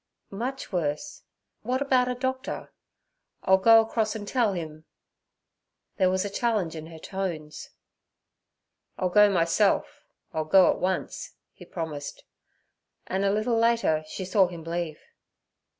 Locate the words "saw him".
14.25-14.63